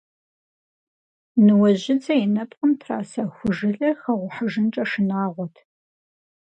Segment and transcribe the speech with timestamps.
[1.45, 5.55] Ныуэжьыдзэ и нэпкъым траса ху жылэр хэгъухьыжынкӏэ шынагъуэт.